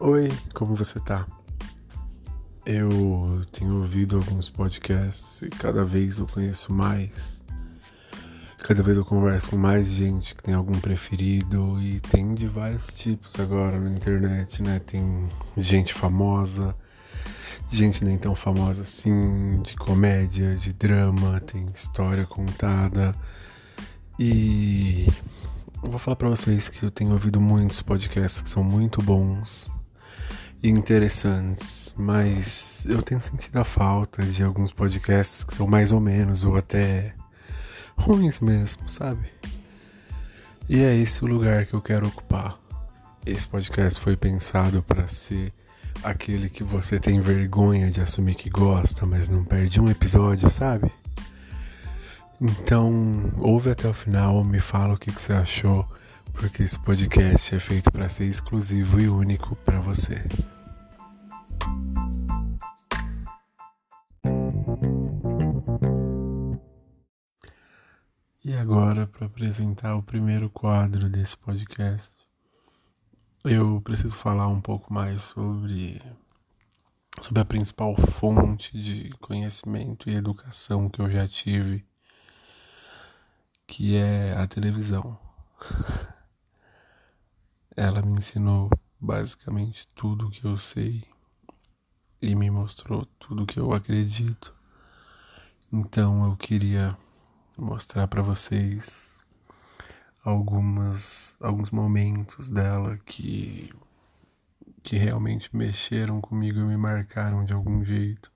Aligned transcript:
Oi, 0.00 0.28
como 0.54 0.76
você 0.76 1.00
tá? 1.00 1.26
Eu 2.64 3.44
tenho 3.50 3.78
ouvido 3.80 4.14
alguns 4.14 4.48
podcasts 4.48 5.42
e 5.42 5.48
cada 5.48 5.84
vez 5.84 6.18
eu 6.18 6.26
conheço 6.28 6.72
mais. 6.72 7.40
Cada 8.58 8.80
vez 8.80 8.96
eu 8.96 9.04
converso 9.04 9.50
com 9.50 9.56
mais 9.56 9.88
gente 9.88 10.36
que 10.36 10.42
tem 10.44 10.54
algum 10.54 10.78
preferido 10.78 11.82
e 11.82 11.98
tem 11.98 12.32
de 12.32 12.46
vários 12.46 12.86
tipos 12.86 13.40
agora 13.40 13.80
na 13.80 13.90
internet, 13.90 14.62
né? 14.62 14.78
Tem 14.78 15.28
gente 15.56 15.92
famosa, 15.92 16.76
gente 17.68 18.04
nem 18.04 18.16
tão 18.16 18.36
famosa 18.36 18.82
assim, 18.82 19.60
de 19.62 19.74
comédia, 19.74 20.54
de 20.54 20.72
drama, 20.72 21.40
tem 21.40 21.66
história 21.74 22.24
contada. 22.24 23.16
E 24.16 25.08
eu 25.82 25.90
vou 25.90 25.98
falar 25.98 26.14
para 26.14 26.28
vocês 26.28 26.68
que 26.68 26.84
eu 26.84 26.90
tenho 26.92 27.10
ouvido 27.10 27.40
muitos 27.40 27.82
podcasts 27.82 28.40
que 28.40 28.48
são 28.48 28.62
muito 28.62 29.02
bons 29.02 29.68
interessantes, 30.62 31.94
mas 31.96 32.84
eu 32.86 33.02
tenho 33.02 33.22
sentido 33.22 33.58
a 33.58 33.64
falta 33.64 34.22
de 34.22 34.42
alguns 34.42 34.72
podcasts 34.72 35.44
que 35.44 35.54
são 35.54 35.66
mais 35.66 35.92
ou 35.92 36.00
menos, 36.00 36.44
ou 36.44 36.56
até 36.56 37.14
ruins 37.96 38.40
mesmo, 38.40 38.88
sabe? 38.88 39.30
E 40.68 40.82
é 40.82 40.94
esse 40.94 41.24
o 41.24 41.26
lugar 41.26 41.66
que 41.66 41.74
eu 41.74 41.80
quero 41.80 42.08
ocupar. 42.08 42.58
Esse 43.24 43.46
podcast 43.46 44.00
foi 44.00 44.16
pensado 44.16 44.82
para 44.82 45.06
ser 45.06 45.52
aquele 46.02 46.48
que 46.48 46.62
você 46.62 46.98
tem 46.98 47.20
vergonha 47.20 47.90
de 47.90 48.00
assumir 48.00 48.34
que 48.34 48.50
gosta, 48.50 49.04
mas 49.06 49.28
não 49.28 49.44
perde 49.44 49.80
um 49.80 49.88
episódio, 49.88 50.48
sabe? 50.50 50.92
Então, 52.40 53.32
ouve 53.38 53.70
até 53.70 53.88
o 53.88 53.94
final, 53.94 54.44
me 54.44 54.60
fala 54.60 54.94
o 54.94 54.98
que, 54.98 55.10
que 55.10 55.20
você 55.20 55.32
achou, 55.32 55.86
porque 56.32 56.62
esse 56.62 56.78
podcast 56.78 57.54
é 57.54 57.58
feito 57.58 57.90
para 57.90 58.08
ser 58.08 58.24
exclusivo 58.24 59.00
e 59.00 59.08
único 59.08 59.56
para 59.56 59.80
você. 59.80 60.24
E 68.44 68.54
agora, 68.54 69.06
para 69.06 69.26
apresentar 69.26 69.94
o 69.94 70.02
primeiro 70.02 70.48
quadro 70.48 71.08
desse 71.08 71.36
podcast, 71.36 72.14
eu 73.44 73.80
preciso 73.82 74.16
falar 74.16 74.48
um 74.48 74.60
pouco 74.60 74.92
mais 74.92 75.20
sobre, 75.22 76.00
sobre 77.20 77.42
a 77.42 77.44
principal 77.44 77.94
fonte 77.96 78.80
de 78.80 79.10
conhecimento 79.20 80.08
e 80.08 80.14
educação 80.14 80.88
que 80.88 81.00
eu 81.00 81.10
já 81.10 81.28
tive, 81.28 81.84
que 83.66 83.96
é 83.96 84.34
a 84.34 84.46
televisão. 84.46 85.18
Ela 87.80 88.02
me 88.02 88.18
ensinou 88.18 88.68
basicamente 88.98 89.86
tudo 89.94 90.32
que 90.32 90.44
eu 90.44 90.58
sei 90.58 91.04
e 92.20 92.34
me 92.34 92.50
mostrou 92.50 93.06
tudo 93.20 93.46
que 93.46 93.60
eu 93.60 93.72
acredito. 93.72 94.52
Então 95.72 96.24
eu 96.24 96.36
queria 96.36 96.98
mostrar 97.56 98.08
para 98.08 98.20
vocês 98.20 99.22
algumas 100.24 101.36
alguns 101.40 101.70
momentos 101.70 102.50
dela 102.50 102.98
que 103.06 103.72
que 104.82 104.96
realmente 104.96 105.48
mexeram 105.56 106.20
comigo 106.20 106.58
e 106.58 106.64
me 106.64 106.76
marcaram 106.76 107.44
de 107.44 107.52
algum 107.52 107.84
jeito. 107.84 108.28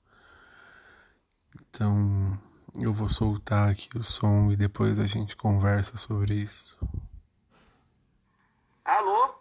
Então, 1.60 2.38
eu 2.76 2.92
vou 2.92 3.08
soltar 3.08 3.70
aqui 3.70 3.88
o 3.98 4.04
som 4.04 4.52
e 4.52 4.56
depois 4.56 5.00
a 5.00 5.06
gente 5.08 5.34
conversa 5.34 5.96
sobre 5.96 6.34
isso. 6.36 6.78
Alô? 8.84 9.34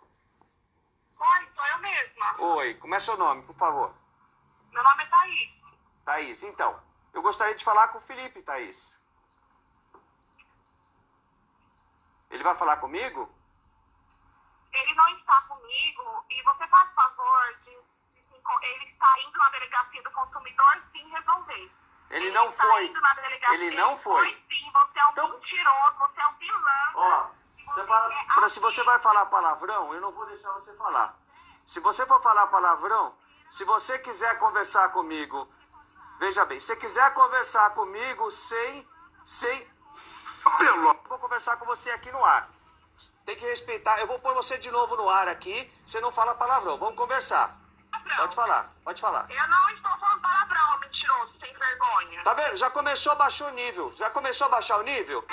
Oi, 1.20 1.50
sou 1.56 1.66
eu 1.67 1.78
mesma. 1.80 2.36
Oi, 2.42 2.73
como 2.75 2.95
é 2.95 3.00
seu 3.00 3.17
nome, 3.17 3.44
por 3.44 3.56
favor? 3.56 3.94
Meu 4.72 4.84
nome 4.84 5.03
é 5.03 5.07
Thaís. 5.07 5.52
Thaís, 6.06 6.44
então, 6.44 6.79
eu 7.13 7.22
gostaria 7.22 7.56
de 7.56 7.63
falar 7.63 7.90
com 7.90 7.97
o 7.97 8.01
Felipe, 8.01 8.41
Thaís. 8.41 8.97
Ele 12.30 12.44
vai 12.44 12.56
falar 12.57 12.78
comigo? 12.78 13.30
Ele 14.72 14.94
não 14.96 15.07
está 15.18 15.41
comigo 15.41 16.25
e 16.30 16.41
você 16.44 16.66
faz 16.68 16.94
favor 16.94 17.53
de, 17.66 17.72
ele 17.72 18.85
está 18.85 19.19
indo 19.28 19.38
na 19.38 19.50
delegacia 19.50 20.01
do 20.03 20.12
consumidor 20.12 20.81
sim 20.94 21.09
resolver. 21.09 21.72
Ele 22.09 22.31
não 22.31 22.47
está 22.47 22.63
foi. 22.63 22.94
Ele 23.53 23.75
não 23.75 23.97
foi. 23.97 24.22
Foi 24.24 24.44
sim, 24.56 24.72
você 24.72 25.00
é 25.00 25.06
um 25.07 25.12
Então- 25.12 25.30
mentiroso, 25.30 25.97
você 26.00 26.22
é 26.22 26.28
um 26.28 26.34
pilantra. 26.35 26.91
Ó, 26.96 27.30
você 27.74 27.86
fala, 27.88 28.14
pra- 28.36 28.50
se 28.50 28.59
você 28.59 28.84
vai 28.84 29.00
falar 29.00 29.26
palavrão, 29.28 29.94
eu 29.94 30.02
não 30.02 30.12
vou 30.12 30.26
deixar 30.26 30.52
você 30.54 30.74
falar. 30.74 31.16
Se 31.66 31.80
você 31.80 32.06
for 32.06 32.22
falar 32.22 32.48
palavrão, 32.48 33.14
se 33.50 33.64
você 33.66 33.98
quiser 34.00 34.38
conversar 34.40 34.90
comigo, 34.90 35.48
veja 36.20 36.44
bem, 36.46 36.60
se 36.60 36.76
quiser 36.76 37.14
conversar 37.14 37.70
comigo 37.72 38.30
sem, 38.31 38.88
sem, 39.26 39.68
pelo, 40.58 40.94
vou 41.08 41.20
conversar 41.20 41.58
com 41.58 41.66
você 41.66 41.90
aqui 41.92 42.12
no 42.12 42.24
ar. 42.26 42.50
Tem 43.26 43.36
que 43.36 43.46
respeitar. 43.46 44.00
Eu 44.00 44.08
vou 44.08 44.20
pôr 44.20 44.34
você 44.34 44.58
de 44.58 44.72
novo 44.72 44.96
no 44.96 45.08
ar 45.10 45.28
aqui. 45.28 45.72
Você 45.86 46.02
não 46.02 46.12
fala 46.12 46.34
palavrão. 46.34 46.78
Vamos 46.80 46.96
conversar. 46.96 47.56
Palavrão. 47.92 48.18
Pode 48.18 48.36
falar, 48.36 48.72
pode 48.84 49.02
falar. 49.02 49.28
Eu 49.30 49.48
não 49.48 49.70
estou 49.70 49.92
falando 50.00 50.22
palavrão, 50.22 50.80
mentiroso, 50.80 51.34
sem 51.40 51.54
vergonha. 51.54 52.24
Tá 52.24 52.34
vendo? 52.34 52.56
Já 52.56 52.70
começou 52.72 53.12
a 53.12 53.16
baixar 53.16 53.46
o 53.48 53.52
nível. 53.52 53.94
Já 53.94 54.10
começou 54.10 54.48
a 54.48 54.50
baixar 54.50 54.78
o 54.78 54.81
nível? 54.81 55.24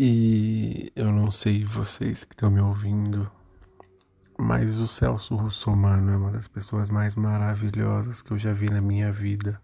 E 0.00 0.92
eu 0.94 1.10
não 1.10 1.28
sei 1.28 1.64
vocês 1.64 2.22
que 2.22 2.32
estão 2.32 2.52
me 2.52 2.60
ouvindo, 2.60 3.28
mas 4.38 4.78
o 4.78 4.86
Celso 4.86 5.34
Russomano 5.34 6.12
é 6.12 6.16
uma 6.16 6.30
das 6.30 6.46
pessoas 6.46 6.88
mais 6.88 7.16
maravilhosas 7.16 8.22
que 8.22 8.30
eu 8.30 8.38
já 8.38 8.52
vi 8.52 8.70
na 8.70 8.80
minha 8.80 9.10
vida. 9.10 9.60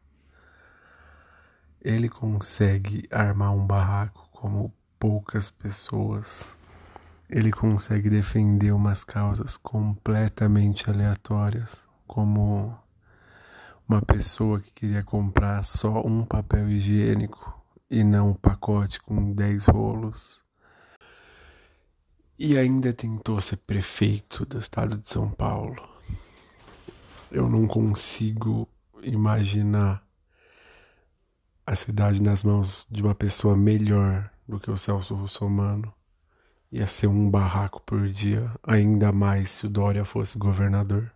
Ele 1.80 2.08
consegue 2.08 3.06
armar 3.12 3.52
um 3.52 3.64
barraco 3.64 4.28
como 4.32 4.74
poucas 4.98 5.50
pessoas. 5.50 6.56
Ele 7.30 7.52
consegue 7.52 8.10
defender 8.10 8.72
umas 8.72 9.04
causas 9.04 9.56
completamente 9.56 10.90
aleatórias, 10.90 11.84
como 12.08 12.76
uma 13.88 14.02
pessoa 14.02 14.60
que 14.60 14.72
queria 14.72 15.04
comprar 15.04 15.62
só 15.62 16.04
um 16.04 16.24
papel 16.24 16.68
higiênico 16.68 17.63
e 17.94 18.02
não 18.02 18.30
um 18.30 18.34
pacote 18.34 19.00
com 19.00 19.32
10 19.32 19.66
rolos. 19.66 20.42
E 22.36 22.58
ainda 22.58 22.92
tentou 22.92 23.40
ser 23.40 23.58
prefeito 23.58 24.44
do 24.44 24.58
estado 24.58 24.98
de 24.98 25.08
São 25.08 25.30
Paulo. 25.30 25.80
Eu 27.30 27.48
não 27.48 27.68
consigo 27.68 28.68
imaginar 29.00 30.04
a 31.64 31.76
cidade 31.76 32.20
nas 32.20 32.42
mãos 32.42 32.84
de 32.90 33.00
uma 33.00 33.14
pessoa 33.14 33.56
melhor 33.56 34.28
do 34.48 34.58
que 34.58 34.72
o 34.72 34.76
Celso 34.76 35.14
Russomano. 35.14 35.94
Ia 36.72 36.88
ser 36.88 37.06
um 37.06 37.30
barraco 37.30 37.80
por 37.82 38.08
dia, 38.08 38.52
ainda 38.64 39.12
mais 39.12 39.50
se 39.50 39.66
o 39.66 39.70
Dória 39.70 40.04
fosse 40.04 40.36
governador. 40.36 41.12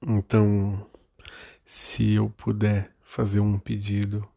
Então, 0.00 0.86
se 1.64 2.12
eu 2.12 2.30
puder 2.30 2.94
fazer 3.02 3.40
um 3.40 3.58
pedido, 3.58 4.31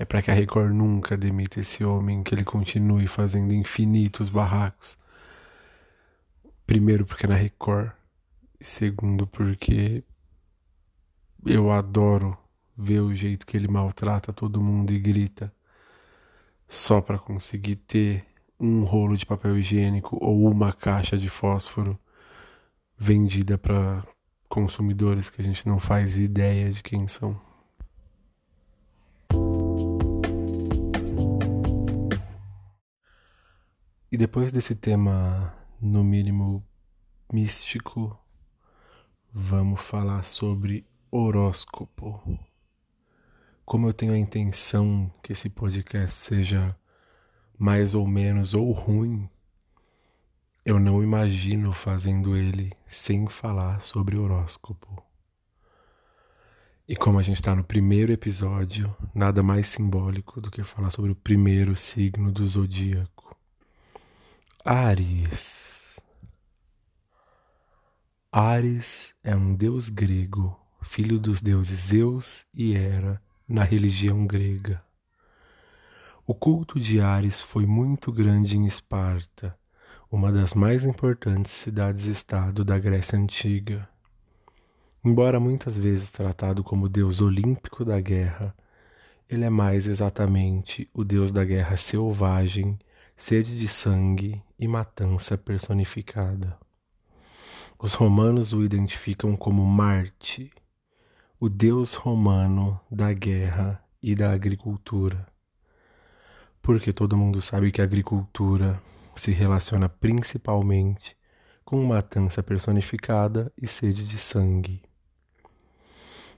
é 0.00 0.04
para 0.06 0.22
que 0.22 0.30
a 0.30 0.34
Record 0.34 0.72
nunca 0.72 1.14
demita 1.14 1.60
esse 1.60 1.84
homem, 1.84 2.22
que 2.22 2.34
ele 2.34 2.42
continue 2.42 3.06
fazendo 3.06 3.52
infinitos 3.52 4.30
barracos. 4.30 4.96
Primeiro, 6.66 7.04
porque 7.04 7.26
é 7.26 7.28
na 7.28 7.34
Record, 7.34 7.92
e 8.58 8.64
segundo, 8.64 9.26
porque 9.26 10.02
eu 11.44 11.70
adoro 11.70 12.34
ver 12.74 13.00
o 13.00 13.14
jeito 13.14 13.44
que 13.44 13.58
ele 13.58 13.68
maltrata 13.68 14.32
todo 14.32 14.62
mundo 14.62 14.90
e 14.90 14.98
grita 14.98 15.52
só 16.66 17.02
para 17.02 17.18
conseguir 17.18 17.76
ter 17.76 18.24
um 18.58 18.84
rolo 18.84 19.18
de 19.18 19.26
papel 19.26 19.58
higiênico 19.58 20.16
ou 20.18 20.50
uma 20.50 20.72
caixa 20.72 21.18
de 21.18 21.28
fósforo 21.28 21.98
vendida 22.96 23.58
para 23.58 24.02
consumidores 24.48 25.28
que 25.28 25.42
a 25.42 25.44
gente 25.44 25.68
não 25.68 25.78
faz 25.78 26.16
ideia 26.16 26.70
de 26.70 26.82
quem 26.82 27.06
são. 27.06 27.49
E 34.12 34.16
depois 34.16 34.50
desse 34.50 34.74
tema, 34.74 35.54
no 35.80 36.02
mínimo 36.02 36.66
místico, 37.32 38.18
vamos 39.32 39.80
falar 39.80 40.24
sobre 40.24 40.84
horóscopo. 41.12 42.20
Como 43.64 43.88
eu 43.88 43.92
tenho 43.92 44.12
a 44.12 44.18
intenção 44.18 45.08
que 45.22 45.32
esse 45.32 45.48
podcast 45.48 46.16
seja 46.16 46.76
mais 47.56 47.94
ou 47.94 48.04
menos 48.04 48.52
ou 48.52 48.72
ruim, 48.72 49.30
eu 50.64 50.80
não 50.80 51.04
imagino 51.04 51.72
fazendo 51.72 52.36
ele 52.36 52.72
sem 52.84 53.28
falar 53.28 53.80
sobre 53.80 54.16
horóscopo. 54.16 55.00
E 56.88 56.96
como 56.96 57.20
a 57.20 57.22
gente 57.22 57.36
está 57.36 57.54
no 57.54 57.62
primeiro 57.62 58.10
episódio, 58.10 58.92
nada 59.14 59.40
mais 59.40 59.68
simbólico 59.68 60.40
do 60.40 60.50
que 60.50 60.64
falar 60.64 60.90
sobre 60.90 61.12
o 61.12 61.14
primeiro 61.14 61.76
signo 61.76 62.32
do 62.32 62.44
zodíaco. 62.44 63.19
Ares. 64.62 65.98
Ares 68.30 69.14
é 69.24 69.34
um 69.34 69.54
deus 69.54 69.88
grego, 69.88 70.54
filho 70.82 71.18
dos 71.18 71.40
deuses 71.40 71.80
Zeus 71.80 72.44
e 72.52 72.76
Hera 72.76 73.22
na 73.48 73.64
religião 73.64 74.26
grega. 74.26 74.84
O 76.26 76.34
culto 76.34 76.78
de 76.78 77.00
Ares 77.00 77.40
foi 77.40 77.64
muito 77.64 78.12
grande 78.12 78.54
em 78.58 78.66
Esparta, 78.66 79.58
uma 80.12 80.30
das 80.30 80.52
mais 80.52 80.84
importantes 80.84 81.52
cidades-estado 81.52 82.62
da 82.62 82.78
Grécia 82.78 83.18
Antiga. 83.18 83.88
Embora 85.02 85.40
muitas 85.40 85.78
vezes 85.78 86.10
tratado 86.10 86.62
como 86.62 86.86
deus 86.86 87.22
olímpico 87.22 87.82
da 87.82 87.98
guerra, 87.98 88.54
ele 89.26 89.44
é 89.46 89.50
mais 89.50 89.86
exatamente 89.86 90.86
o 90.92 91.02
deus 91.02 91.32
da 91.32 91.46
guerra 91.46 91.78
selvagem 91.78 92.78
sede 93.20 93.58
de 93.58 93.68
sangue 93.68 94.42
e 94.58 94.66
matança 94.66 95.36
personificada. 95.36 96.58
Os 97.78 97.92
romanos 97.92 98.54
o 98.54 98.64
identificam 98.64 99.36
como 99.36 99.62
Marte, 99.62 100.50
o 101.38 101.46
deus 101.46 101.92
romano 101.92 102.80
da 102.90 103.12
guerra 103.12 103.84
e 104.02 104.14
da 104.14 104.32
agricultura. 104.32 105.28
Porque 106.62 106.94
todo 106.94 107.14
mundo 107.14 107.42
sabe 107.42 107.70
que 107.70 107.82
a 107.82 107.84
agricultura 107.84 108.82
se 109.14 109.32
relaciona 109.32 109.86
principalmente 109.86 111.14
com 111.62 111.84
matança 111.84 112.42
personificada 112.42 113.52
e 113.54 113.66
sede 113.66 114.02
de 114.08 114.16
sangue. 114.16 114.80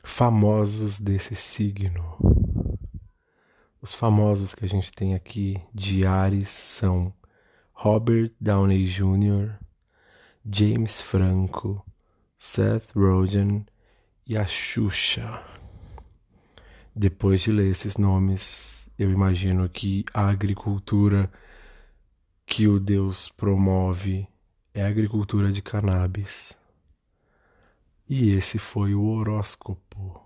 Famosos 0.02 0.98
desse 0.98 1.36
signo. 1.36 2.41
Os 3.82 3.94
famosos 3.94 4.54
que 4.54 4.64
a 4.64 4.68
gente 4.68 4.92
tem 4.92 5.12
aqui 5.12 5.60
de 5.74 6.06
Ares 6.06 6.48
são 6.48 7.12
Robert 7.72 8.30
Downey 8.40 8.86
Jr., 8.86 9.58
James 10.48 11.00
Franco, 11.00 11.84
Seth 12.38 12.92
Rogen 12.94 13.66
e 14.24 14.36
a 14.36 14.46
Xuxa. 14.46 15.42
Depois 16.94 17.40
de 17.40 17.50
ler 17.50 17.72
esses 17.72 17.96
nomes, 17.96 18.88
eu 18.96 19.10
imagino 19.10 19.68
que 19.68 20.04
a 20.14 20.28
agricultura 20.28 21.28
que 22.46 22.68
o 22.68 22.78
Deus 22.78 23.30
promove 23.30 24.28
é 24.72 24.84
a 24.84 24.88
agricultura 24.88 25.50
de 25.50 25.60
cannabis. 25.60 26.56
E 28.08 28.30
esse 28.30 28.58
foi 28.58 28.94
o 28.94 29.06
horóscopo. 29.06 30.22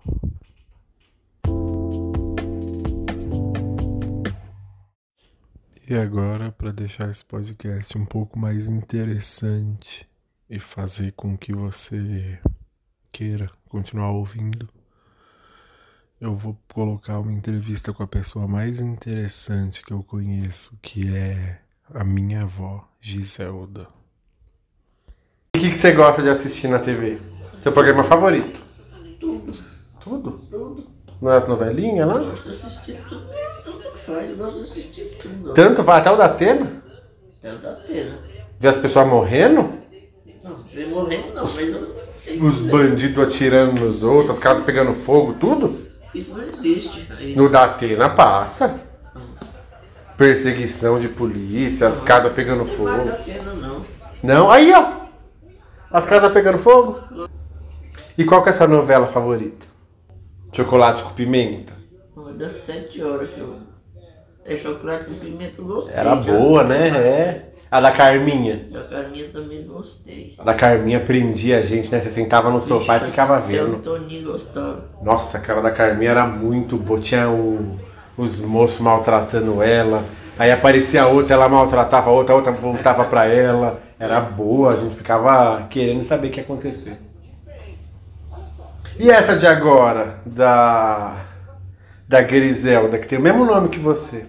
E 5.89 5.95
agora, 5.95 6.51
para 6.51 6.73
deixar 6.73 7.09
esse 7.09 7.23
podcast 7.23 7.97
um 7.97 8.05
pouco 8.05 8.37
mais 8.37 8.67
interessante 8.67 10.05
e 10.49 10.59
fazer 10.59 11.13
com 11.13 11.37
que 11.37 11.53
você 11.53 12.37
queira 13.09 13.49
continuar 13.69 14.11
ouvindo, 14.11 14.67
eu 16.19 16.35
vou 16.35 16.59
colocar 16.73 17.19
uma 17.19 17.31
entrevista 17.31 17.93
com 17.93 18.03
a 18.03 18.07
pessoa 18.07 18.49
mais 18.49 18.81
interessante 18.81 19.81
que 19.81 19.93
eu 19.93 20.03
conheço, 20.03 20.77
que 20.81 21.15
é 21.15 21.61
a 21.93 22.03
minha 22.03 22.41
avó, 22.41 22.85
Giselda. 22.99 23.87
E 25.55 25.57
o 25.57 25.61
que, 25.61 25.69
que 25.71 25.77
você 25.77 25.93
gosta 25.93 26.21
de 26.21 26.27
assistir 26.27 26.67
na 26.67 26.79
TV? 26.79 27.17
Seu 27.59 27.71
programa 27.71 28.03
favorito? 28.03 28.59
Tudo, 29.21 29.57
Tudo? 30.01 30.31
tudo. 30.51 30.97
Não 31.21 31.31
é 31.31 31.37
as 31.37 31.47
novelinhas 31.47 32.05
lá? 32.05 32.19
Gosto 32.19 32.43
de 32.43 32.49
assistir 32.49 33.01
tudo. 33.07 33.46
Tudo 34.07 34.19
que 34.19 34.35
faz, 34.35 34.37
gosto 34.37 34.57
de 34.57 34.63
assistir 34.63 35.17
tudo. 35.21 35.53
Tanto 35.53 35.83
vai 35.83 35.99
até 35.99 36.09
o 36.09 36.15
da 36.15 36.25
Atena? 36.25 36.81
Até 37.39 37.53
o 37.53 37.57
da 37.59 37.71
pena. 37.73 38.19
Ver 38.59 38.67
as 38.69 38.77
pessoas 38.77 39.07
morrendo? 39.07 39.73
Não, 40.43 40.63
vem 40.73 40.87
morrendo 40.89 41.33
não, 41.33 41.43
mas 41.43 41.69
eu 41.73 41.81
não 41.81 42.47
Os 42.47 42.59
bandidos 42.59 43.23
atirando 43.23 43.81
nos 43.81 44.03
outros, 44.03 44.37
as 44.37 44.39
casas 44.39 44.63
pegando 44.63 44.93
fogo, 44.93 45.33
tudo? 45.33 45.87
Isso 46.15 46.33
não 46.33 46.43
existe. 46.43 47.07
Aí, 47.11 47.35
No 47.35 47.49
da 47.49 47.65
Atena 47.65 48.09
passa. 48.09 48.79
Perseguição 50.17 50.99
de 50.99 51.09
polícia, 51.09 51.87
as 51.87 52.01
casas 52.01 52.33
pegando 52.33 52.63
não 52.63 52.71
é 52.71 52.75
fogo. 52.75 53.05
da 53.05 53.15
pena 53.17 53.53
não. 53.53 53.85
Não, 54.23 54.49
aí 54.49 54.73
ó. 54.73 55.05
As 55.91 56.05
casas 56.05 56.31
pegando 56.31 56.57
fogo. 56.57 56.97
E 58.17 58.25
qual 58.25 58.41
que 58.41 58.49
é 58.49 58.51
a 58.51 58.55
sua 58.55 58.67
novela 58.67 59.07
favorita? 59.07 59.65
Chocolate 60.51 61.03
com 61.03 61.13
pimenta. 61.13 61.73
Das 62.35 62.53
sete 62.53 63.03
horas 63.03 63.29
que 63.29 63.39
eu... 63.39 63.57
É 64.47 64.55
chocolate 64.55 65.05
com 65.05 65.13
pimenta, 65.15 65.59
eu 65.61 65.65
gostei. 65.65 65.97
Era 65.99 66.15
boa, 66.15 66.63
né? 66.63 66.87
É. 66.89 67.43
A 67.69 67.81
da 67.81 67.91
Carminha. 67.91 68.65
Da 68.71 68.83
carninha 68.85 69.29
também 69.29 69.67
gostei. 69.67 70.35
A 70.39 70.43
da 70.45 70.53
Carminha 70.53 71.01
prendia 71.01 71.59
a 71.59 71.61
gente, 71.63 71.91
né? 71.91 71.99
Você 71.99 72.09
sentava 72.09 72.49
no 72.49 72.61
sofá 72.61 72.95
e 72.95 72.99
ficava 73.01 73.39
vendo. 73.41 73.79
Toninho 73.79 74.31
gostava. 74.31 74.85
Nossa, 75.03 75.37
aquela 75.37 75.61
da 75.61 75.71
Carminha 75.71 76.11
era 76.11 76.25
muito 76.25 76.77
boa. 76.77 76.97
Tinha 77.01 77.29
o- 77.29 77.77
os 78.17 78.39
moços 78.39 78.79
maltratando 78.79 79.61
ela. 79.61 80.05
Aí 80.39 80.49
aparecia 80.49 81.07
outra, 81.07 81.33
ela 81.33 81.49
maltratava 81.49 82.09
a 82.09 82.13
outra, 82.13 82.33
a 82.33 82.37
outra 82.37 82.53
voltava 82.53 83.03
pra 83.05 83.25
ela. 83.25 83.81
Era 83.99 84.21
boa, 84.21 84.71
a 84.71 84.75
gente 84.77 84.95
ficava 84.95 85.63
querendo 85.69 86.05
saber 86.05 86.27
o 86.27 86.31
que 86.31 86.39
ia 86.39 86.43
acontecer. 86.45 86.97
E 88.97 89.11
essa 89.11 89.35
de 89.35 89.45
agora, 89.45 90.19
da. 90.25 91.23
Da 92.07 92.21
Griselda, 92.21 92.97
que 92.97 93.05
tem 93.05 93.19
o 93.19 93.21
mesmo 93.21 93.43
nome 93.43 93.67
que 93.67 93.79
você. 93.79 94.23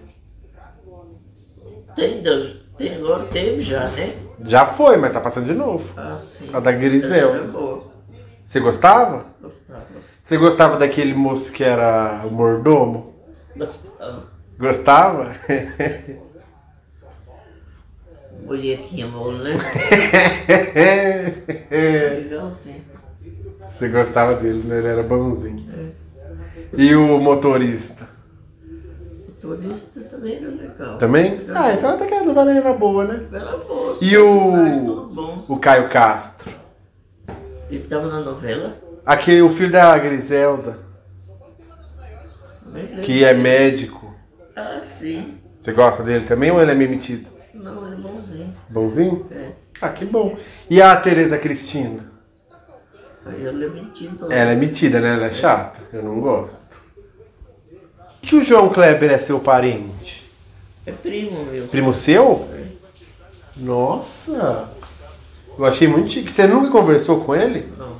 Tem, 1.99 2.21
Deus. 2.21 2.63
Tem 2.77 2.95
agora, 2.95 3.25
teve 3.25 3.61
já, 3.61 3.89
né? 3.89 4.15
Já 4.45 4.65
foi, 4.65 4.95
mas 4.95 5.11
tá 5.11 5.19
passando 5.19 5.47
de 5.47 5.53
novo. 5.53 5.85
Ah, 5.97 6.17
sim. 6.17 6.49
A 6.53 6.61
da. 6.61 6.71
Era 6.71 7.43
boa. 7.43 7.89
Você 8.45 8.61
gostava? 8.61 9.25
Gostava. 9.41 9.85
Você 10.23 10.37
gostava 10.37 10.77
daquele 10.77 11.13
moço 11.13 11.51
que 11.51 11.61
era 11.61 12.21
o 12.25 12.31
mordomo? 12.31 13.13
Gostava. 13.53 14.23
Gostava? 14.57 15.31
Bolequinha 18.45 19.07
mole, 19.07 19.43
né? 19.43 19.57
Legalzinho. 21.69 22.85
Você 23.69 23.89
gostava 23.89 24.35
dele, 24.35 24.63
né? 24.63 24.77
Ele 24.77 24.87
era 24.87 25.03
bonzinho. 25.03 25.93
E 26.77 26.95
o 26.95 27.19
motorista? 27.19 28.07
Turista 29.39 30.01
também 30.01 30.35
era 30.35 30.49
legal. 30.49 30.97
Também? 30.97 31.45
Ah, 31.49 31.73
então 31.73 31.91
até 31.91 32.05
que 32.05 32.13
a 32.13 32.23
novela 32.23 32.51
era 32.51 32.73
boa, 32.73 33.05
né? 33.05 33.25
Era 33.31 33.57
boa. 33.57 33.97
E 34.01 34.17
o-. 34.17 35.43
O 35.47 35.57
Caio 35.59 35.89
Castro. 35.89 36.51
Ele 37.69 37.85
tava 37.85 38.07
na 38.07 38.19
novela. 38.19 38.77
Aqui, 39.05 39.41
o 39.41 39.49
filho 39.49 39.71
da 39.71 39.97
Griselda, 39.97 40.77
que 43.03 43.23
é 43.23 43.33
médico. 43.33 44.13
Ah, 44.55 44.79
sim. 44.83 45.37
Você 45.59 45.71
gosta 45.71 46.03
dele 46.03 46.25
também 46.25 46.51
ou 46.51 46.61
ele 46.61 46.71
é 46.71 46.75
meio 46.75 46.89
metido? 46.89 47.29
Não, 47.53 47.87
ele 47.87 47.95
é 47.95 47.97
bonzinho. 47.97 48.55
Bonzinho? 48.69 49.27
É. 49.31 49.51
Ah, 49.81 49.89
que 49.89 50.05
bom. 50.05 50.35
E 50.69 50.81
a 50.81 50.95
Tereza 50.95 51.37
Cristina? 51.37 52.11
Ele 53.27 53.47
é 53.47 53.69
também. 54.17 54.37
Ela 54.37 54.51
é 54.51 54.55
metida, 54.55 54.99
né? 54.99 55.13
Ela 55.13 55.27
é 55.27 55.31
chata. 55.31 55.81
Eu 55.91 56.03
não 56.03 56.19
gosto. 56.19 56.78
Que 58.21 58.35
o 58.35 58.43
João 58.43 58.69
Kleber 58.69 59.11
é 59.11 59.17
seu 59.17 59.39
parente? 59.39 60.29
É 60.85 60.91
primo 60.91 61.45
meu. 61.45 61.67
Primo 61.67 61.93
seu? 61.93 62.47
É. 62.53 62.65
Nossa! 63.55 64.69
Eu 65.57 65.65
achei 65.65 65.87
muito 65.87 66.09
chique. 66.09 66.31
Você 66.31 66.47
nunca 66.47 66.71
conversou 66.71 67.23
com 67.23 67.35
ele? 67.35 67.67
Não. 67.77 67.95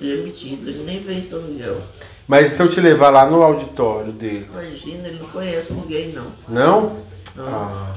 Ele 0.00 0.20
é 0.20 0.24
metido, 0.24 0.68
ele 0.68 0.82
nem 0.84 0.98
veio 1.00 1.20
em 1.20 1.24
São 1.24 1.40
Miguel. 1.42 1.80
Mas 2.26 2.52
se 2.52 2.62
eu 2.62 2.68
te 2.68 2.80
levar 2.80 3.10
lá 3.10 3.28
no 3.28 3.42
auditório 3.42 4.12
dele? 4.12 4.48
Imagina, 4.50 5.08
ele 5.08 5.18
não 5.18 5.28
conhece 5.28 5.72
ninguém, 5.72 6.12
não. 6.12 6.32
Não? 6.48 6.96
Não. 7.34 7.48
Ah. 7.48 7.96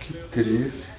Que 0.00 0.14
triste. 0.30 0.96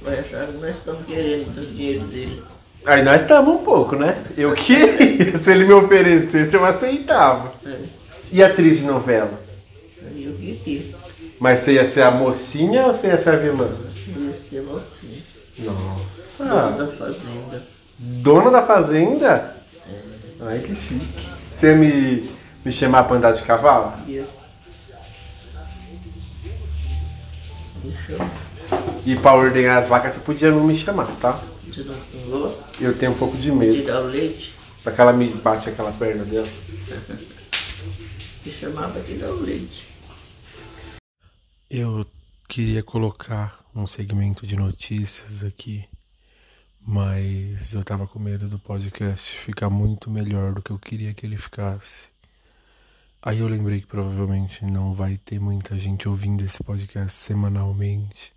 Vai 0.00 0.20
achar 0.20 0.46
que 0.46 0.58
nós 0.58 0.76
estamos 0.76 1.04
querendo 1.06 1.60
o 1.60 1.66
dinheiro 1.66 2.06
dele. 2.06 2.42
Aí 2.86 3.02
nós 3.02 3.22
estamos 3.22 3.52
um 3.52 3.64
pouco, 3.64 3.96
né? 3.96 4.22
Eu 4.36 4.52
queria. 4.52 5.36
se 5.42 5.50
ele 5.50 5.64
me 5.64 5.72
oferecesse, 5.72 6.54
eu 6.54 6.64
aceitava. 6.64 7.52
É. 7.66 7.76
E 8.30 8.42
atriz 8.42 8.78
de 8.78 8.84
novela? 8.84 9.40
Eu 10.00 10.32
queria. 10.34 10.94
Mas 11.40 11.60
você 11.60 11.74
ia 11.74 11.84
ser 11.84 12.02
a 12.02 12.10
mocinha 12.10 12.86
ou 12.86 12.92
você 12.92 13.08
ia 13.08 13.18
ser 13.18 13.30
a 13.30 13.36
vilã? 13.36 13.70
Eu 14.14 14.22
ia 14.22 14.38
ser 14.38 14.62
mocinho. 14.62 15.22
Nossa! 15.58 16.44
Dona 16.44 16.70
da 16.70 16.92
fazenda. 16.92 17.66
Dona 17.98 18.50
da 18.50 18.62
fazenda? 18.62 19.56
Ai, 20.40 20.60
que 20.60 20.76
chique. 20.76 21.28
Você 21.52 21.68
ia 21.68 21.76
me, 21.76 22.30
me 22.64 22.70
chamar 22.70 23.04
pra 23.04 23.16
andar 23.16 23.32
de 23.32 23.42
cavalo? 23.42 23.94
Ia. 24.06 24.24
E 29.04 29.16
pra 29.16 29.34
ordenhar 29.34 29.78
as 29.78 29.88
vacas 29.88 30.12
você 30.12 30.20
podia 30.20 30.50
não 30.50 30.64
me 30.64 30.76
chamar, 30.76 31.08
tá? 31.20 31.38
Eu 32.80 32.96
tenho 32.98 33.12
um 33.12 33.18
pouco 33.18 33.36
de 33.36 33.52
medo. 33.52 33.74
Tirar 33.74 34.02
o 34.02 34.06
leite? 34.06 34.54
Daquela 34.84 35.12
me 35.12 35.28
bate 35.28 35.68
aquela 35.68 35.92
perna 35.92 36.24
dela. 36.24 36.48
que 38.42 38.50
chamava 38.50 39.00
tirar 39.00 39.30
o 39.30 39.40
leite. 39.40 39.86
Eu 41.68 42.06
queria 42.48 42.82
colocar 42.82 43.60
um 43.74 43.86
segmento 43.86 44.46
de 44.46 44.56
notícias 44.56 45.42
aqui, 45.42 45.84
mas 46.80 47.74
eu 47.74 47.82
tava 47.82 48.06
com 48.06 48.18
medo 48.18 48.48
do 48.48 48.58
podcast 48.58 49.36
ficar 49.36 49.68
muito 49.68 50.08
melhor 50.08 50.54
do 50.54 50.62
que 50.62 50.70
eu 50.70 50.78
queria 50.78 51.12
que 51.12 51.26
ele 51.26 51.36
ficasse. 51.36 52.08
Aí 53.20 53.40
eu 53.40 53.48
lembrei 53.48 53.80
que 53.80 53.86
provavelmente 53.88 54.64
não 54.64 54.94
vai 54.94 55.18
ter 55.18 55.40
muita 55.40 55.76
gente 55.76 56.08
ouvindo 56.08 56.44
esse 56.44 56.62
podcast 56.62 57.12
semanalmente. 57.12 58.35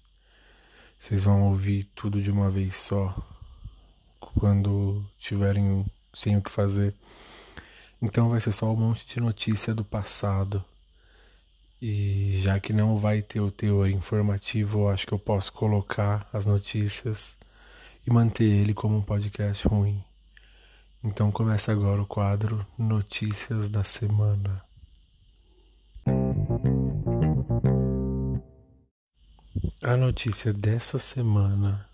Vocês 1.00 1.24
vão 1.24 1.44
ouvir 1.44 1.86
tudo 1.96 2.22
de 2.22 2.30
uma 2.30 2.52
vez 2.52 2.76
só 2.76 3.16
quando 4.20 5.04
tiverem 5.18 5.86
sem 6.14 6.36
o 6.36 6.42
que 6.42 6.52
fazer. 6.52 6.94
Então 8.02 8.30
vai 8.30 8.42
ser 8.42 8.52
só 8.52 8.72
um 8.72 8.76
monte 8.76 9.08
de 9.08 9.20
notícia 9.22 9.74
do 9.74 9.84
passado. 9.84 10.64
E 11.82 12.40
já 12.42 12.60
que 12.60 12.74
não 12.74 12.98
vai 12.98 13.22
ter 13.22 13.40
o 13.40 13.50
teor 13.50 13.90
informativo, 13.90 14.90
acho 14.90 15.08
que 15.08 15.14
eu 15.14 15.20
posso 15.20 15.54
colocar 15.54 16.28
as 16.34 16.46
notícias 16.46 17.38
e 18.06 18.12
manter 18.12 18.44
ele 18.44 18.74
como 18.74 18.98
um 18.98 19.02
podcast 19.02 19.66
ruim. 19.70 20.04
Então 21.02 21.32
começa 21.32 21.72
agora 21.72 22.02
o 22.02 22.06
quadro 22.06 22.68
Notícias 22.78 23.70
da 23.70 23.86
Semana. 23.86 24.69
A 29.82 29.96
notícia 29.96 30.52
dessa 30.52 31.00
semana 31.00 31.88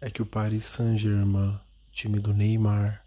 é 0.00 0.10
que 0.10 0.20
o 0.20 0.26
Paris 0.26 0.66
Saint-Germain, 0.66 1.60
time 1.92 2.18
do 2.18 2.34
Neymar, 2.34 3.04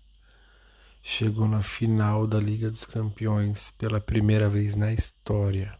chegou 1.01 1.45
na 1.45 1.61
final 1.61 2.25
da 2.25 2.39
Liga 2.39 2.71
dos 2.71 2.85
Campeões 2.85 3.71
pela 3.71 3.99
primeira 3.99 4.47
vez 4.47 4.75
na 4.75 4.93
história. 4.93 5.77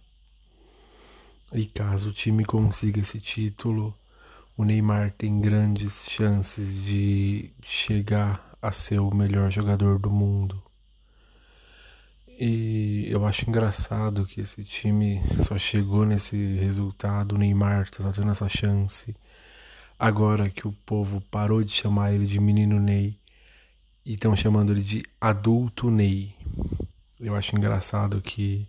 E 1.53 1.65
caso 1.65 2.09
o 2.09 2.13
time 2.13 2.43
consiga 2.43 3.00
esse 3.00 3.21
título, 3.21 3.97
o 4.57 4.65
Neymar 4.65 5.13
tem 5.17 5.39
grandes 5.39 6.05
chances 6.09 6.83
de 6.83 7.50
chegar 7.62 8.57
a 8.62 8.73
ser 8.73 9.00
o 9.00 9.15
melhor 9.15 9.50
jogador 9.51 9.97
do 9.97 10.12
mundo. 10.12 10.62
E 12.45 13.09
eu 13.09 13.25
acho 13.25 13.50
engraçado 13.50 14.25
que 14.25 14.41
esse 14.41 14.65
time 14.65 15.21
só 15.45 15.57
chegou 15.57 16.05
nesse 16.05 16.35
resultado, 16.55 17.35
o 17.35 17.38
Neymar 17.38 17.89
tá 17.89 18.12
tendo 18.12 18.31
essa 18.31 18.50
chance. 18.50 19.15
Agora 19.97 20.50
que 20.50 20.67
o 20.67 20.73
povo 20.85 21.21
parou 21.31 21.63
de 21.63 21.71
chamar 21.71 22.12
ele 22.12 22.25
de 22.25 22.41
menino 22.41 22.81
Ney 22.81 23.17
e 24.05 24.15
estão 24.15 24.35
chamando 24.35 24.73
ele 24.73 24.83
de 24.83 25.05
adulto 25.21 25.89
Ney. 25.89 26.35
Eu 27.17 27.33
acho 27.33 27.55
engraçado 27.55 28.21
que 28.21 28.67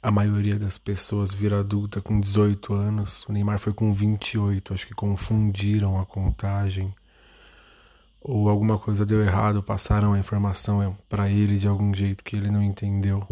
a 0.00 0.12
maioria 0.12 0.56
das 0.56 0.78
pessoas 0.78 1.34
vira 1.34 1.58
adulta 1.58 2.00
com 2.00 2.20
18 2.20 2.72
anos. 2.72 3.26
O 3.26 3.32
Neymar 3.32 3.58
foi 3.58 3.72
com 3.72 3.92
28. 3.92 4.72
Acho 4.72 4.86
que 4.86 4.94
confundiram 4.94 6.00
a 6.00 6.06
contagem. 6.06 6.94
Ou 8.24 8.48
alguma 8.48 8.78
coisa 8.78 9.04
deu 9.04 9.22
errado, 9.22 9.62
passaram 9.62 10.12
a 10.12 10.18
informação 10.18 10.96
para 11.08 11.28
ele 11.28 11.58
de 11.58 11.66
algum 11.66 11.92
jeito 11.92 12.22
que 12.22 12.36
ele 12.36 12.50
não 12.50 12.62
entendeu. 12.62 13.26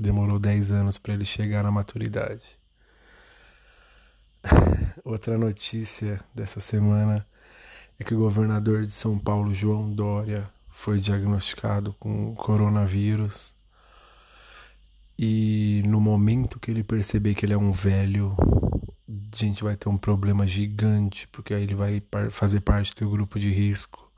Demorou 0.00 0.38
10 0.38 0.72
anos 0.72 0.96
para 0.96 1.14
ele 1.14 1.24
chegar 1.24 1.64
na 1.64 1.70
maturidade. 1.70 2.44
Outra 5.04 5.36
notícia 5.36 6.20
dessa 6.34 6.60
semana 6.60 7.26
é 7.98 8.04
que 8.04 8.14
o 8.14 8.18
governador 8.18 8.82
de 8.82 8.92
São 8.92 9.18
Paulo, 9.18 9.52
João 9.52 9.90
Dória, 9.90 10.48
foi 10.68 11.00
diagnosticado 11.00 11.94
com 11.98 12.34
coronavírus 12.34 13.54
e 15.18 15.82
no 15.86 16.00
momento 16.00 16.60
que 16.60 16.70
ele 16.70 16.84
perceber 16.84 17.34
que 17.34 17.46
ele 17.46 17.54
é 17.54 17.58
um 17.58 17.72
velho, 17.72 18.36
gente 19.34 19.64
vai 19.64 19.76
ter 19.76 19.88
um 19.88 19.96
problema 19.96 20.46
gigante, 20.46 21.26
porque 21.28 21.54
aí 21.54 21.62
ele 21.62 21.74
vai 21.74 22.02
fazer 22.30 22.60
parte 22.60 22.94
do 22.94 23.08
grupo 23.08 23.38
de 23.38 23.50
risco. 23.50 24.10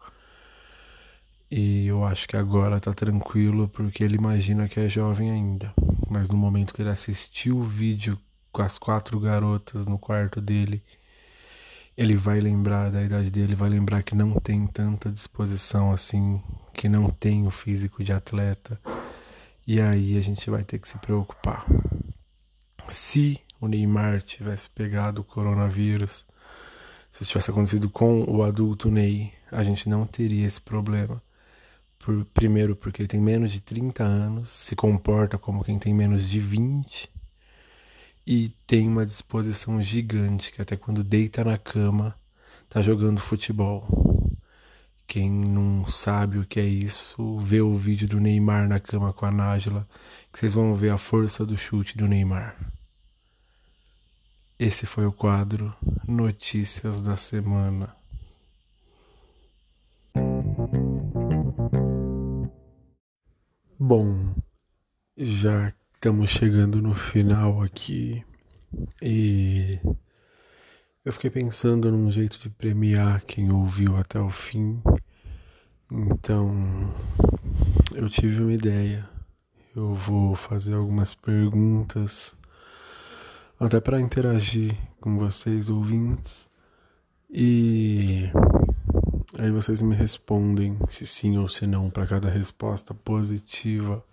E 1.50 1.86
eu 1.86 2.04
acho 2.04 2.28
que 2.28 2.36
agora 2.36 2.78
tá 2.78 2.92
tranquilo, 2.92 3.68
porque 3.68 4.04
ele 4.04 4.16
imagina 4.16 4.68
que 4.68 4.80
é 4.80 4.88
jovem 4.88 5.30
ainda. 5.30 5.72
Mas 6.08 6.28
no 6.28 6.36
momento 6.36 6.74
que 6.74 6.82
ele 6.82 6.90
assistiu 6.90 7.58
o 7.58 7.64
vídeo 7.64 8.18
com 8.52 8.62
as 8.62 8.78
quatro 8.78 9.18
garotas 9.18 9.86
no 9.86 9.98
quarto 9.98 10.40
dele, 10.40 10.82
ele 11.96 12.14
vai 12.14 12.40
lembrar 12.40 12.90
da 12.90 13.02
idade 13.02 13.30
dele, 13.30 13.54
vai 13.54 13.68
lembrar 13.68 14.02
que 14.02 14.14
não 14.14 14.34
tem 14.34 14.66
tanta 14.66 15.10
disposição 15.10 15.90
assim, 15.90 16.40
que 16.74 16.88
não 16.88 17.08
tem 17.10 17.46
o 17.46 17.50
físico 17.50 18.04
de 18.04 18.12
atleta 18.12 18.80
e 19.68 19.82
aí 19.82 20.16
a 20.16 20.20
gente 20.22 20.48
vai 20.48 20.64
ter 20.64 20.78
que 20.78 20.88
se 20.88 20.96
preocupar. 20.96 21.66
Se 22.88 23.38
o 23.60 23.68
Neymar 23.68 24.22
tivesse 24.22 24.68
pegado 24.70 25.20
o 25.20 25.24
coronavírus, 25.24 26.24
se 27.10 27.22
isso 27.22 27.30
tivesse 27.30 27.50
acontecido 27.50 27.88
com 27.90 28.22
o 28.24 28.42
adulto 28.42 28.90
Ney, 28.90 29.32
a 29.50 29.64
gente 29.64 29.88
não 29.88 30.06
teria 30.06 30.46
esse 30.46 30.60
problema. 30.60 31.22
Por, 31.98 32.24
primeiro, 32.26 32.76
porque 32.76 33.02
ele 33.02 33.08
tem 33.08 33.20
menos 33.20 33.50
de 33.50 33.60
30 33.60 34.04
anos, 34.04 34.48
se 34.48 34.76
comporta 34.76 35.36
como 35.36 35.64
quem 35.64 35.78
tem 35.78 35.92
menos 35.92 36.28
de 36.28 36.38
20 36.38 37.10
e 38.26 38.50
tem 38.66 38.86
uma 38.86 39.04
disposição 39.04 39.82
gigante 39.82 40.52
que 40.52 40.62
até 40.62 40.76
quando 40.76 41.02
deita 41.02 41.42
na 41.42 41.58
cama 41.58 42.14
tá 42.68 42.80
jogando 42.82 43.20
futebol. 43.20 43.86
Quem 45.06 45.30
não 45.30 45.88
sabe 45.88 46.38
o 46.38 46.44
que 46.44 46.60
é 46.60 46.66
isso, 46.66 47.38
vê 47.38 47.62
o 47.62 47.76
vídeo 47.76 48.06
do 48.06 48.20
Neymar 48.20 48.68
na 48.68 48.78
cama 48.78 49.12
com 49.12 49.24
a 49.24 49.30
Nájila, 49.30 49.88
que 50.30 50.38
vocês 50.38 50.52
vão 50.52 50.74
ver 50.74 50.90
a 50.90 50.98
força 50.98 51.46
do 51.46 51.56
chute 51.56 51.96
do 51.96 52.06
Neymar. 52.06 52.77
Esse 54.60 54.86
foi 54.86 55.06
o 55.06 55.12
quadro 55.12 55.72
Notícias 56.04 57.00
da 57.00 57.16
Semana. 57.16 57.94
Bom, 63.78 64.34
já 65.16 65.72
estamos 65.94 66.30
chegando 66.30 66.82
no 66.82 66.92
final 66.92 67.62
aqui 67.62 68.24
e 69.00 69.78
eu 71.04 71.12
fiquei 71.12 71.30
pensando 71.30 71.92
num 71.92 72.10
jeito 72.10 72.36
de 72.40 72.50
premiar 72.50 73.22
quem 73.24 73.52
ouviu 73.52 73.96
até 73.96 74.18
o 74.18 74.28
fim. 74.28 74.82
Então, 75.88 76.52
eu 77.94 78.10
tive 78.10 78.42
uma 78.42 78.52
ideia. 78.52 79.08
Eu 79.76 79.94
vou 79.94 80.34
fazer 80.34 80.74
algumas 80.74 81.14
perguntas, 81.14 82.36
até 83.60 83.80
para 83.80 84.00
interagir 84.00 84.76
com 85.00 85.18
vocês, 85.18 85.68
ouvintes. 85.68 86.48
E 87.28 88.30
aí 89.36 89.50
vocês 89.50 89.82
me 89.82 89.96
respondem 89.96 90.78
se 90.88 91.06
sim 91.06 91.38
ou 91.38 91.48
se 91.48 91.66
não 91.66 91.90
para 91.90 92.06
cada 92.06 92.30
resposta 92.30 92.94
positiva. 92.94 94.04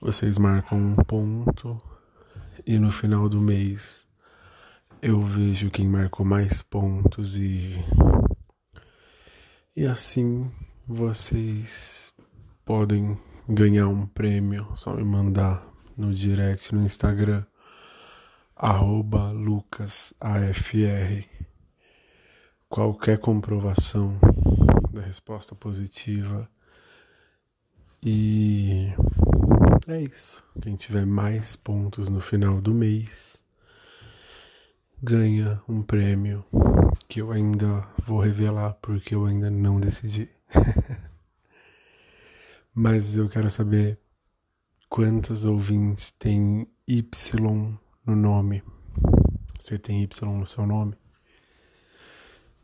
Vocês 0.00 0.38
marcam 0.38 0.78
um 0.78 0.94
ponto 0.94 1.78
e 2.66 2.78
no 2.78 2.90
final 2.90 3.28
do 3.28 3.40
mês 3.40 4.06
eu 5.02 5.20
vejo 5.20 5.70
quem 5.70 5.86
marcou 5.86 6.24
mais 6.24 6.62
pontos 6.62 7.36
e 7.36 7.74
e 9.76 9.86
assim 9.86 10.50
vocês 10.86 12.12
podem 12.64 13.18
ganhar 13.46 13.88
um 13.88 14.06
prêmio, 14.06 14.66
só 14.74 14.94
me 14.94 15.04
mandar 15.04 15.66
no 15.96 16.12
direct 16.12 16.74
no 16.74 16.82
Instagram 16.82 17.44
arroba 18.56 19.32
lucasafr 19.32 21.28
qualquer 22.68 23.18
comprovação 23.18 24.18
da 24.92 25.02
resposta 25.02 25.54
positiva 25.54 26.48
e 28.02 28.92
é 29.88 30.02
isso. 30.02 30.44
Quem 30.60 30.76
tiver 30.76 31.06
mais 31.06 31.56
pontos 31.56 32.08
no 32.08 32.20
final 32.20 32.60
do 32.60 32.74
mês 32.74 33.42
ganha 35.02 35.62
um 35.68 35.82
prêmio 35.82 36.44
que 37.08 37.22
eu 37.22 37.32
ainda 37.32 37.80
vou 38.06 38.20
revelar 38.20 38.74
porque 38.82 39.14
eu 39.14 39.26
ainda 39.26 39.50
não 39.50 39.80
decidi. 39.80 40.28
Mas 42.74 43.16
eu 43.16 43.28
quero 43.28 43.50
saber 43.50 43.98
quantos 44.88 45.44
ouvintes 45.44 46.10
tem 46.12 46.68
Y 46.86 47.78
no 48.06 48.14
nome. 48.14 48.62
Você 49.60 49.78
tem 49.78 50.02
Y 50.02 50.22
no 50.22 50.46
seu 50.46 50.66
nome? 50.66 50.94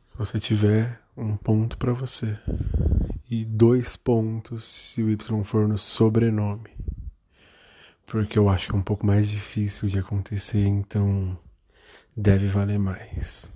Se 0.05 0.17
você 0.17 0.39
tiver, 0.39 1.01
um 1.17 1.37
ponto 1.37 1.79
para 1.79 1.93
você. 1.93 2.39
E 3.31 3.45
dois 3.45 3.97
pontos 3.97 4.65
se 4.65 5.03
o 5.03 5.11
Y 5.11 5.45
for 5.45 5.67
no 5.67 5.79
sobrenome. 5.79 6.71
Porque 8.07 8.39
eu 8.39 8.49
acho 8.49 8.69
que 8.69 8.75
é 8.75 8.79
um 8.79 8.83
pouco 8.83 9.07
mais 9.07 9.29
difícil 9.29 9.89
de 9.89 9.99
acontecer, 9.99 10.67
então 10.67 11.39
deve 12.17 12.49
valer 12.49 12.79
mais. 12.79 13.53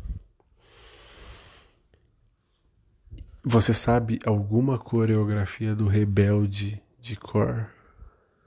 Você 3.44 3.74
sabe 3.74 4.20
alguma 4.24 4.78
coreografia 4.78 5.74
do 5.74 5.86
Rebelde 5.86 6.80
de 7.00 7.16
cor? 7.16 7.68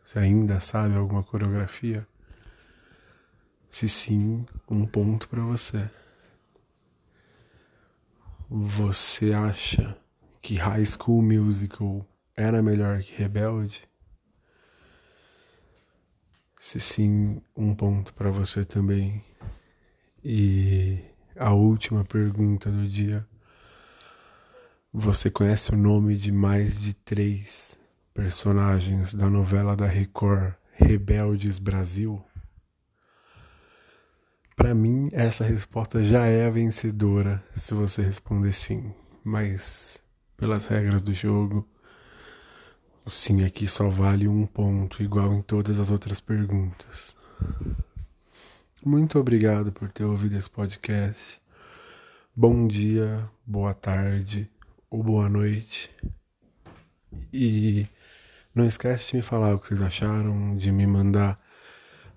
Você 0.03 0.17
ainda 0.17 0.60
sabe 0.60 0.96
alguma 0.96 1.22
coreografia? 1.22 2.08
Se 3.69 3.88
sim, 3.88 4.45
um 4.69 4.86
ponto 4.86 5.27
para 5.27 5.41
você. 5.41 5.89
Você 8.50 9.33
acha 9.33 9.97
que 10.41 10.55
High 10.55 10.86
School 10.86 11.21
Musical 11.21 12.07
era 12.36 12.62
melhor 12.63 13.01
que 13.01 13.13
Rebelde? 13.13 13.88
Se 16.59 16.79
sim, 16.79 17.41
um 17.55 17.75
ponto 17.75 18.13
para 18.13 18.31
você 18.31 18.63
também. 18.65 19.24
E 20.24 21.03
a 21.36 21.53
última 21.53 22.03
pergunta 22.03 22.71
do 22.71 22.88
dia. 22.88 23.27
Você 24.91 25.29
conhece 25.29 25.71
o 25.74 25.77
nome 25.77 26.15
de 26.15 26.31
mais 26.31 26.79
de 26.79 26.93
três 26.93 27.77
personagens 28.13 29.13
da 29.13 29.29
novela 29.29 29.75
da 29.75 29.86
Record 29.86 30.53
Rebeldes 30.74 31.59
Brasil? 31.59 32.24
Para 34.57 34.73
mim, 34.73 35.11
essa 35.13 35.43
resposta 35.43 36.03
já 36.03 36.25
é 36.25 36.47
a 36.47 36.49
vencedora 36.49 37.43
se 37.55 37.75
você 37.75 38.01
responder 38.01 38.51
sim, 38.53 38.91
mas 39.23 40.03
pelas 40.35 40.65
regras 40.65 41.03
do 41.03 41.13
jogo, 41.13 41.63
o 43.05 43.11
sim 43.11 43.45
aqui 43.45 43.67
só 43.67 43.87
vale 43.87 44.27
um 44.27 44.47
ponto, 44.47 45.03
igual 45.03 45.31
em 45.31 45.43
todas 45.43 45.79
as 45.79 45.91
outras 45.91 46.19
perguntas. 46.19 47.15
Muito 48.83 49.19
obrigado 49.19 49.71
por 49.71 49.91
ter 49.91 50.05
ouvido 50.05 50.35
esse 50.35 50.49
podcast. 50.49 51.39
Bom 52.35 52.67
dia, 52.67 53.29
boa 53.45 53.75
tarde 53.75 54.49
ou 54.89 55.03
boa 55.03 55.29
noite. 55.29 55.91
E 57.31 57.87
não 58.55 58.65
esquece 58.65 59.11
de 59.11 59.17
me 59.17 59.21
falar 59.21 59.53
o 59.53 59.59
que 59.59 59.67
vocês 59.67 59.83
acharam, 59.83 60.57
de 60.57 60.71
me 60.71 60.87
mandar 60.87 61.39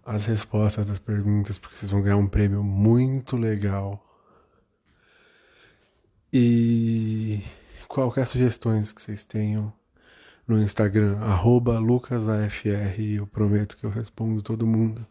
as 0.04 0.25
respostas 0.25 0.88
das 0.88 0.99
perguntas, 0.99 1.59
porque 1.59 1.76
vocês 1.76 1.90
vão 1.90 2.02
ganhar 2.02 2.16
um 2.16 2.26
prêmio 2.26 2.62
muito 2.62 3.37
legal. 3.37 4.04
E 6.33 7.42
qualquer 7.88 8.26
sugestões 8.26 8.92
que 8.92 9.02
vocês 9.02 9.25
tenham 9.25 9.73
no 10.47 10.61
Instagram, 10.61 11.19
lucasafr, 11.80 13.00
eu 13.00 13.26
prometo 13.26 13.76
que 13.76 13.85
eu 13.85 13.90
respondo 13.90 14.42
todo 14.42 14.66
mundo. 14.66 15.07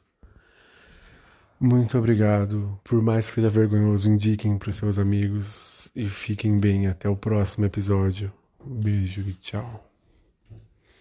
Muito 1.59 1.97
obrigado. 1.97 2.79
Por 2.83 3.01
mais 3.01 3.27
que 3.27 3.33
seja 3.35 3.49
vergonhoso, 3.49 4.09
indiquem 4.09 4.57
para 4.57 4.71
seus 4.71 4.97
amigos 4.97 5.91
e 5.95 6.07
fiquem 6.09 6.57
bem 6.57 6.87
até 6.87 7.09
o 7.09 7.17
próximo 7.17 7.65
episódio. 7.65 8.31
Um 8.65 8.75
beijo 8.75 9.21
e 9.21 9.33
tchau. 9.33 9.88